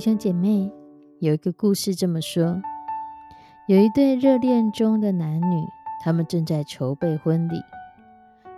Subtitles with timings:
[0.00, 0.72] 弟兄姐妹，
[1.18, 2.62] 有一个故事这么说：
[3.66, 5.62] 有一对热恋中的男女，
[6.02, 7.60] 他们正在筹备婚礼。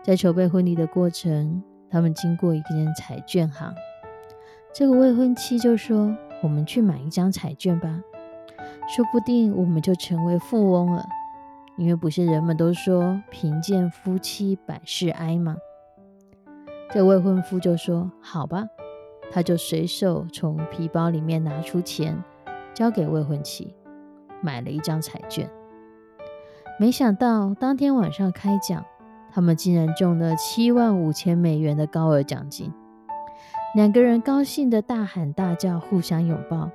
[0.05, 3.75] 在筹备婚礼的过程，他们经过一间彩券行。
[4.73, 8.01] 这个未婚妻就说：“我们去买一张彩券吧，
[8.95, 11.05] 说不定我们就成为富翁了。
[11.77, 15.57] 因为不是人们都说贫贱夫妻百事哀吗？”
[16.95, 18.65] 这未婚夫就说：“好吧。”
[19.33, 22.23] 他就随手从皮包里面拿出钱，
[22.75, 23.75] 交给未婚妻，
[24.43, 25.49] 买了一张彩券。
[26.79, 28.85] 没想到当天晚上开奖，
[29.33, 32.71] 他们竟然中了七万五千美元的高额奖金。
[33.75, 36.71] 两个人高兴的大喊大叫，互相拥抱，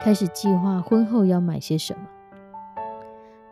[0.00, 2.00] 开始计划婚后要买些什么。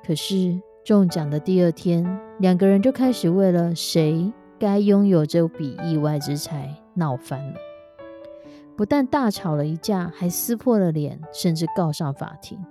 [0.04, 7.67] 可是中奖的第二天，两个人就开始为了谁该拥有这笔意外之财闹翻了。
[8.78, 12.64] 不但大吵了一架，还撕破了脸，甚至告上法庭。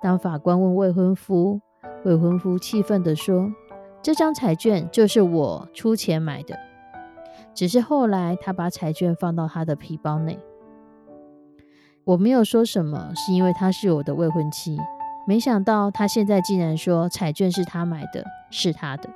[0.00, 1.60] 当法官问未婚夫，
[2.04, 3.52] 未婚夫气愤地说
[4.00, 6.56] ：“这张彩券就是我出钱买的，
[7.52, 10.38] 只是后来他把彩券放到他的皮包内。
[12.04, 14.78] 我没有说什么，是因为他是我的未婚妻。
[15.26, 19.10] 没想到他现在竟然说彩券是他买的，是他的。”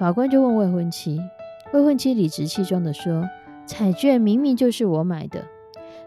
[0.00, 1.20] 法官就问未婚妻。
[1.72, 3.28] 未婚妻理直气壮地说
[3.64, 5.44] ：“彩券明明就是我买的，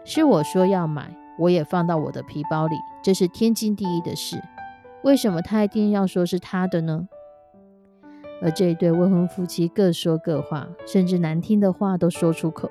[0.04, 4.42] 是我说要买，我也放到我的皮包里，这是天经地义的事。
[5.02, 7.08] 为什么他一定要说是他的呢？”
[8.42, 12.70] 而这一对未婚夫妻各说各话，甚至难听的话都说出口，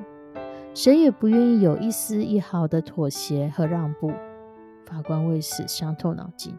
[0.75, 4.11] 谁也不愿意有一丝一毫的妥协和让步。
[4.85, 6.55] 法官为此伤透脑筋。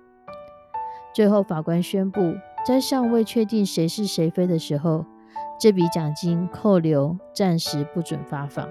[1.15, 2.35] 最后，法官宣布，
[2.67, 5.05] 在尚未确定谁是谁非的时候。
[5.59, 8.69] 这笔奖金扣留，暂时不准发放。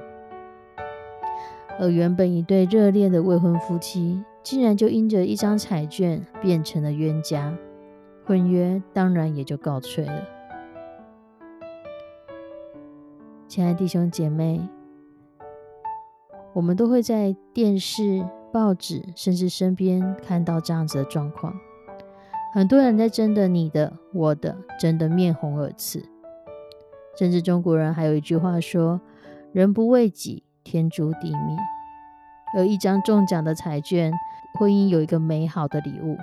[1.80, 7.58] 而原本一对热恋的未婚夫妻，竟然就因着一张彩券变成了冤家，
[8.26, 10.28] 婚约当然也就告吹了。
[13.48, 14.62] 亲爱弟兄姐妹，
[16.54, 21.56] 我们都会在电视、报纸，甚至身边看到这样子的状况：
[22.54, 26.04] 很多人在争的你的、我的，争得面红耳赤。
[27.18, 29.00] 甚至中国人还有一句话说
[29.54, 31.58] ：“人不为己，天诛地灭。”
[32.58, 34.12] 而一张中奖的彩券，
[34.60, 36.18] 婚姻有一个美好的礼物，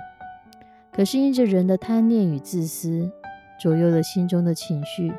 [0.91, 3.11] 可是因着人的贪念与自私，
[3.59, 5.13] 左右了心中的情绪，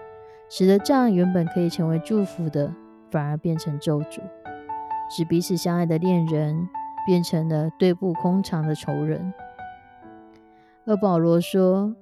[0.49, 2.73] 使得这样原本可以成为祝福的，
[3.11, 4.21] 反而变成咒诅，
[5.11, 6.69] 使彼此相爱的恋人
[7.07, 9.33] 变成了对簿空堂的仇人。
[10.85, 11.95] 而保罗说。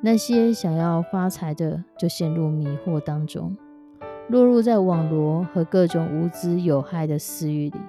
[0.00, 3.56] 那些想要发财的，就陷入迷惑当中，
[4.28, 7.80] 落入在网罗和各种无知有害的私欲里。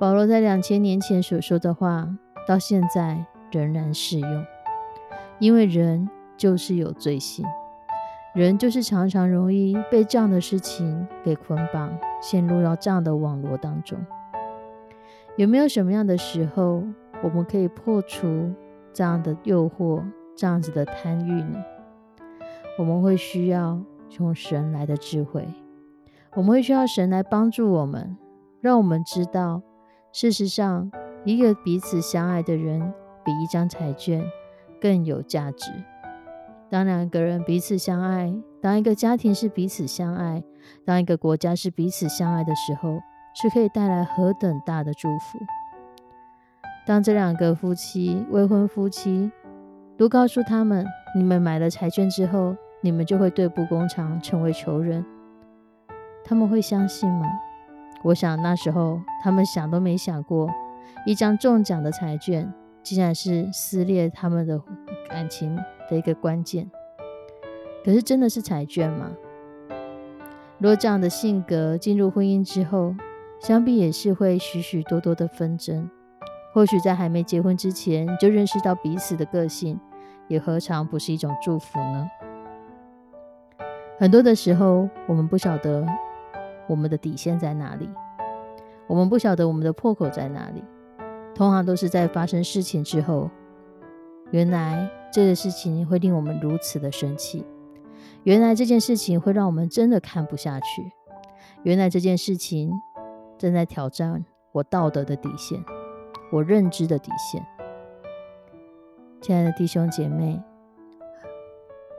[0.00, 2.08] 保罗在两千年前所说的话，
[2.48, 4.44] 到现在仍然适用，
[5.38, 7.46] 因为人就是有罪性，
[8.34, 13.96] 人就是常常容易被这样的事情给捆绑，陷入到这样的网罗当中。
[15.36, 16.82] 有没有什么样的时候，
[17.22, 18.52] 我们可以破除
[18.92, 20.02] 这样的诱惑？
[20.40, 21.62] 这样子的贪欲呢，
[22.78, 23.78] 我们会需要
[24.08, 25.46] 从神来的智慧，
[26.34, 28.16] 我们会需要神来帮助我们，
[28.62, 29.60] 让我们知道，
[30.14, 30.90] 事实上，
[31.26, 32.80] 一个彼此相爱的人，
[33.22, 34.24] 比一张彩券
[34.80, 35.70] 更有价值。
[36.70, 38.32] 当两个人彼此相爱，
[38.62, 40.42] 当一个家庭是彼此相爱，
[40.86, 42.98] 当一个国家是彼此相爱的时候，
[43.34, 45.38] 是可以带来何等大的祝福。
[46.86, 49.30] 当这两个夫妻，未婚夫妻。
[50.00, 55.04] 都告诉他们，你们买了彩券之后，你们就会对簿公堂，成为仇人。
[56.24, 57.26] 他们会相信吗？
[58.02, 60.48] 我想那时候他们想都没想过，
[61.04, 62.50] 一张中奖的彩券
[62.82, 64.58] 竟然是撕裂他们的
[65.10, 65.54] 感情
[65.90, 66.70] 的一个关键。
[67.84, 69.10] 可是真的是彩券吗？
[70.56, 72.94] 若这样的性格进入婚姻之后，
[73.38, 75.90] 想必也是会许许多多的纷争。
[76.54, 79.78] 或许在还没结婚之前就认识到彼此的个性，
[80.30, 82.08] 也何尝不是一种祝福呢？
[83.98, 85.84] 很多的时候，我们不晓得。
[86.68, 87.90] 我们的底线在哪里？
[88.86, 90.62] 我们不晓得我们的破口在哪里。
[91.34, 93.28] 通常都是在发生事情之后，
[94.30, 97.44] 原来这个事情会令我们如此的生气。
[98.22, 100.92] 原来这件事情会让我们真的看不下去。
[101.64, 102.70] 原来这件事情
[103.36, 105.60] 正在挑战我道德的底线，
[106.30, 107.44] 我认知的底线。
[109.20, 110.40] 亲爱的弟兄姐妹，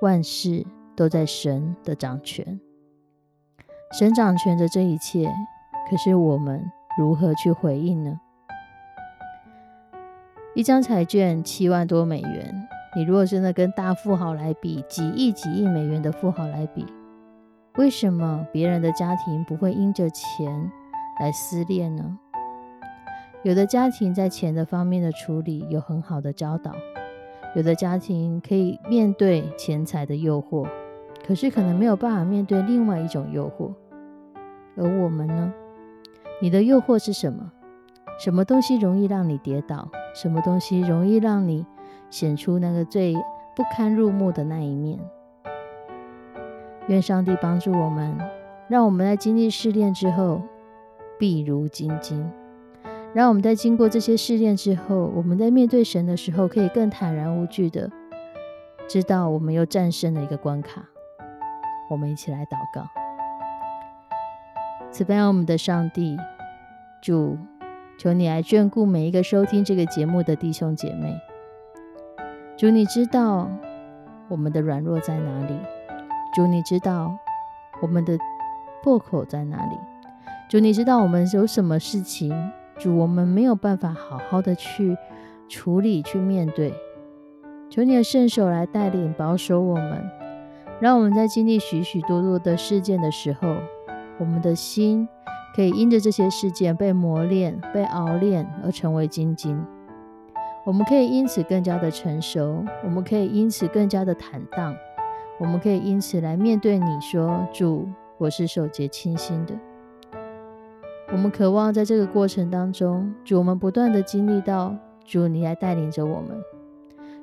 [0.01, 0.65] 万事
[0.95, 2.59] 都在神的掌权。
[3.91, 5.29] 神掌权着这一切，
[5.87, 8.19] 可是我们如何去回应呢？
[10.55, 16.87] 一张彩券七万多美元，你如果真的跟大富豪来比，几亿几亿美元的富豪来比，
[17.75, 20.71] 为什么别人的家庭不会因着钱
[21.19, 22.17] 来撕裂呢？
[23.43, 26.73] 有的家庭在钱的方面的处理有很好的教导，
[27.55, 30.67] 有的家庭可以面对钱财的诱惑。
[31.25, 33.71] 可是可能没有办法面对另外一种诱惑，
[34.75, 35.53] 而我们呢？
[36.41, 37.51] 你的诱惑是什么？
[38.19, 39.87] 什么东西容易让你跌倒？
[40.15, 41.65] 什么东西容易让你
[42.09, 43.13] 显出那个最
[43.55, 44.99] 不堪入目的那一面？
[46.87, 48.17] 愿上帝帮助我们，
[48.67, 50.41] 让我们在经历试炼之后，
[51.19, 52.25] 必如金金；
[53.13, 57.89] 让我们在经过这些试炼之后，我们在面对神的时候，可以更坦然无惧的
[58.87, 60.85] 知道我们又战胜了一个关卡。
[61.89, 62.87] 我们一起来祷告，
[64.91, 66.17] 慈悲我们的上帝，
[67.01, 67.37] 主，
[67.97, 71.19] 求你来眷顾每一个收听这个节目的弟兄姐妹。
[72.57, 73.49] 主，你知道
[74.29, 75.59] 我们的软弱在哪里？
[76.33, 77.13] 主，你知道
[77.81, 78.17] 我们的
[78.81, 79.77] 破口在哪里？
[80.49, 82.33] 主，你知道我们有什么事情？
[82.81, 84.97] 主，我们没有办法好好的去
[85.47, 86.73] 处理、去面对。
[87.69, 90.03] 求你的圣手来带领、保守我们。
[90.79, 93.55] 让我们在经历许许多多的事件的时候，
[94.17, 95.07] 我们的心
[95.55, 99.63] 可以因着这些事件被磨练、被熬炼而成为精金。
[100.65, 104.75] 我们可以因此更加的成熟，我们可以因此更加的坦荡，
[105.39, 107.87] 我们可以因此来面对你说：“主，
[108.17, 109.53] 我是守节清心的。”
[111.11, 114.73] 我们渴望在这个过程当中，主，我们不断的经历到
[115.03, 116.41] 主，你来带领着我们。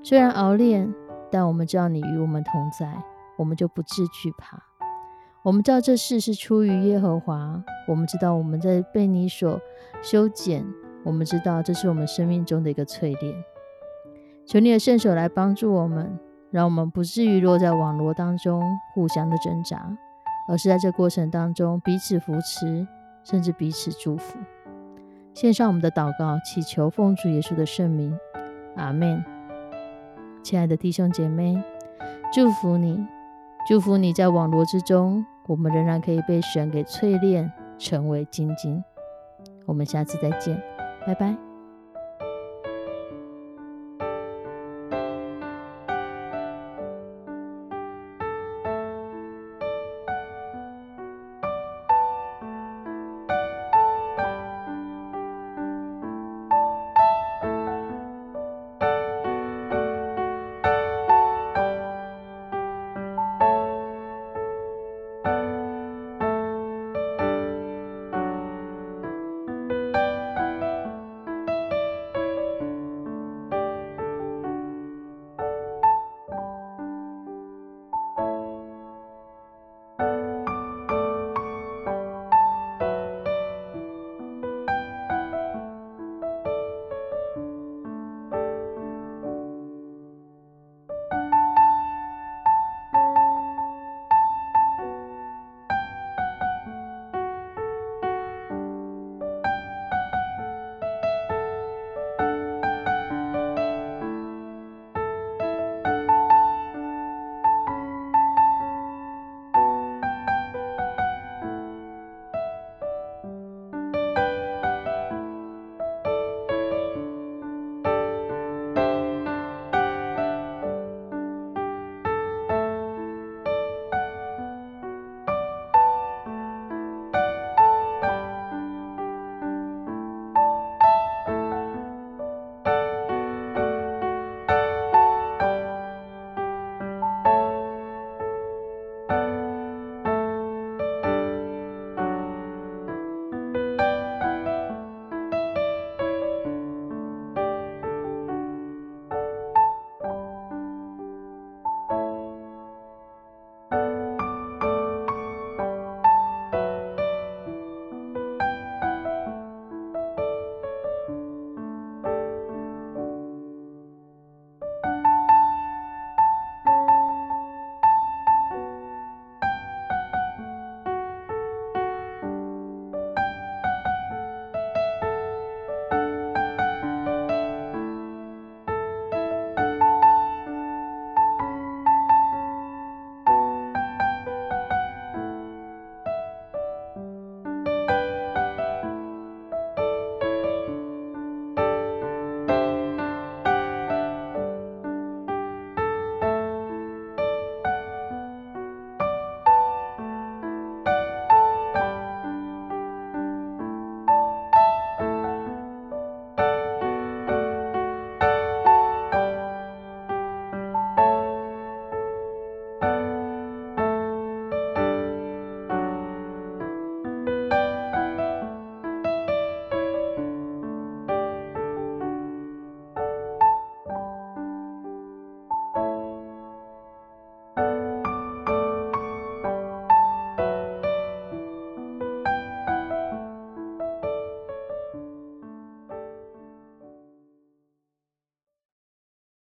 [0.02, 0.92] 虽然熬炼，
[1.30, 3.02] 但我们知道你与我们同在。
[3.38, 4.60] 我们就不致惧怕。
[5.42, 7.62] 我们知道这事是出于耶和华。
[7.86, 9.60] 我们知道我们在被你所
[10.02, 10.66] 修剪。
[11.04, 13.34] 我们知道这是我们生命中的一个淬炼。
[14.44, 16.18] 求你的圣手来帮助我们，
[16.50, 18.60] 让我们不至于落在网络当中
[18.92, 19.96] 互相的挣扎，
[20.48, 22.86] 而是在这过程当中彼此扶持，
[23.28, 24.38] 甚至彼此祝福。
[25.34, 28.18] 献上我们的祷告，祈求奉主耶稣的圣名，
[28.76, 29.24] 阿门。
[30.42, 31.62] 亲爱的弟兄姐妹，
[32.32, 33.06] 祝福你。
[33.68, 38.82] 祝福你在网络之中，我们仍然可以被神给淬炼，成为精金。
[39.66, 40.60] 我们下次再见，
[41.06, 41.47] 拜拜。